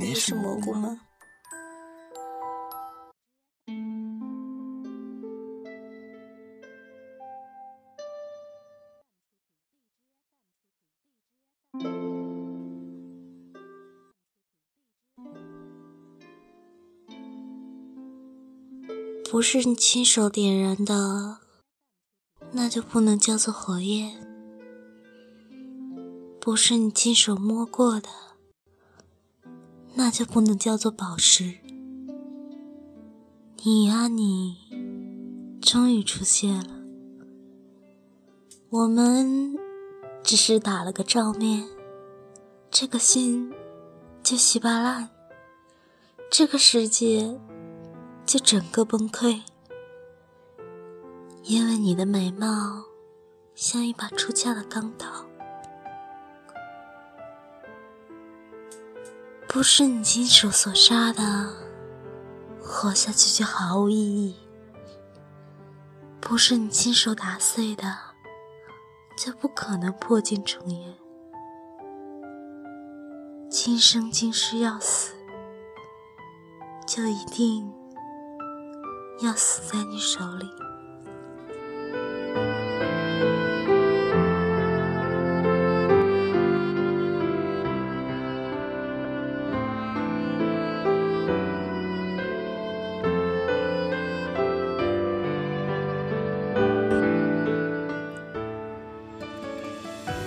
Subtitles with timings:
[0.00, 1.02] 你是蘑菇吗？
[19.30, 21.40] 不是你亲手点燃的，
[22.52, 24.18] 那就不能叫做火焰；
[26.40, 28.08] 不是你亲手摸过的，
[29.94, 31.58] 那就不能叫做宝石。
[33.62, 34.56] 你呀，你
[35.60, 36.82] 终于出现了，
[38.70, 39.56] 我们
[40.22, 41.68] 只是打了个照面，
[42.70, 43.52] 这个心
[44.22, 45.10] 就稀巴烂，
[46.30, 47.38] 这个世界。
[48.26, 49.40] 就整个崩溃，
[51.42, 52.84] 因为你的美貌
[53.56, 55.26] 像一把出鞘的钢刀，
[59.52, 61.22] 不是你亲手所杀的，
[62.62, 64.34] 活下去就毫无意义；
[66.20, 67.84] 不是你亲手打碎的，
[69.16, 70.94] 就不可能破镜重圆。
[73.50, 75.14] 今生今世要死，
[76.86, 77.68] 就一定。
[79.20, 80.48] 要死在你手里。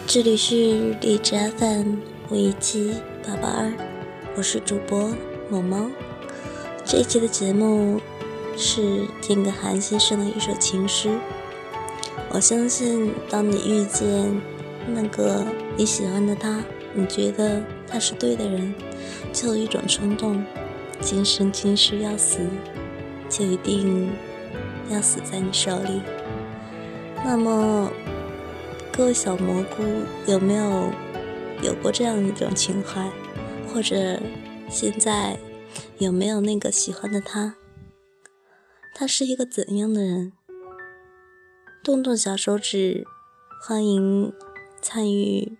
[0.06, 1.96] 这里是荔枝 FM
[2.30, 2.94] 五一七
[3.26, 3.74] 八八二，
[4.36, 5.10] 我是主播
[5.50, 5.92] 萌萌。
[6.86, 8.00] 这一期的节目。
[8.56, 11.10] 是听个韩先生的一首情诗。
[12.30, 14.40] 我相信，当你遇见
[14.94, 15.44] 那个
[15.76, 18.72] 你喜欢的他，你觉得他是对的人，
[19.34, 20.46] 就有一种冲动，
[21.02, 22.42] 今生今世要死，
[23.28, 24.12] 就一定
[24.92, 26.04] 要死在你手里。
[27.26, 27.92] 那么，
[28.96, 29.84] 各位小蘑菇，
[30.28, 30.94] 有没有
[31.64, 33.12] 有过这样一种情怀？
[33.68, 34.22] 或者
[34.70, 35.40] 现在
[35.98, 37.56] 有没有那个喜欢的他？
[38.94, 40.34] 他是一个怎样的人？
[41.84, 43.08] 动动小手指，
[43.66, 44.32] 欢迎
[44.80, 45.58] 参与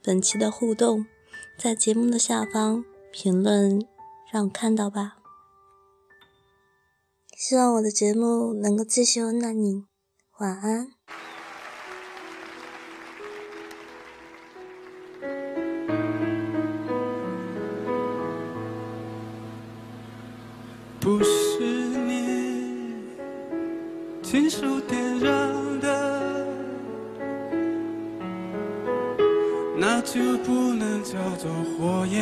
[0.00, 1.04] 本期的互动，
[1.58, 3.84] 在节目的下方评论，
[4.32, 5.16] 让我看到吧。
[7.36, 9.84] 希望我的节目能够继续温暖你，
[10.38, 10.92] 晚安。
[21.08, 21.64] 不是
[22.06, 22.92] 你。
[24.22, 26.46] 亲手点燃的，
[29.74, 32.20] 那就不能叫做火焰。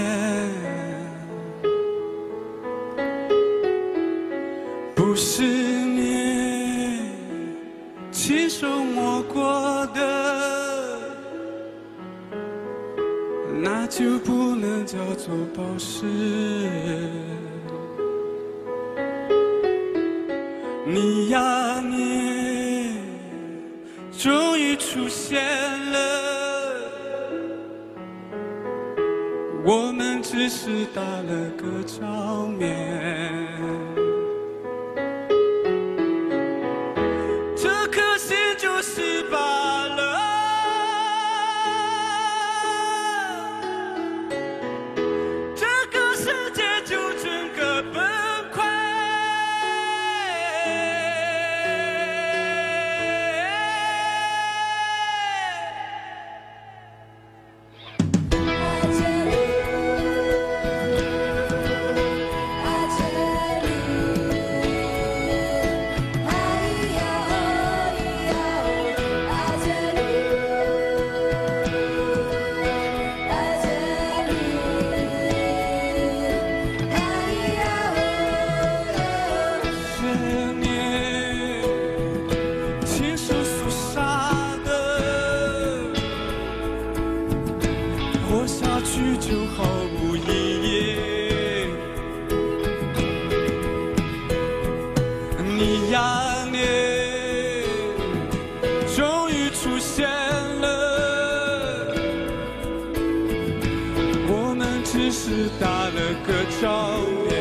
[4.95, 7.11] 不是你
[8.13, 11.01] 亲手摸过的，
[13.61, 16.07] 那就不能叫做宝石。
[20.89, 23.01] 你呀，你
[24.17, 25.43] 终于出现
[25.91, 25.99] 了，
[29.65, 33.46] 我们只是打了个照面。
[88.47, 89.65] 下去就毫
[90.01, 90.21] 无意
[90.63, 90.97] 义，
[95.43, 96.59] 你呀你，
[98.95, 100.65] 终于出现了。
[104.29, 107.35] 我们只是打了个照面，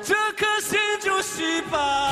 [0.00, 2.09] 这颗心就熄吧。